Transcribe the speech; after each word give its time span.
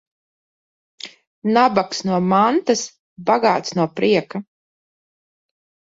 Nabags 1.57 2.01
no 2.09 2.19
mantas, 2.31 2.83
bagāts 3.31 3.77
no 3.81 3.89
prieka. 4.01 4.43